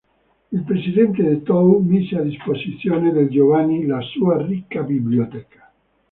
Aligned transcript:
Il 0.51 0.63
presidente 0.63 1.17
de 1.21 1.35
Thou 1.43 1.77
mise 1.81 2.15
a 2.17 2.23
disposizione 2.23 3.11
dei 3.11 3.29
giovani 3.29 3.85
la 3.85 4.01
sua 4.01 4.43
ricca 4.43 4.81
biblioteca. 4.81 5.71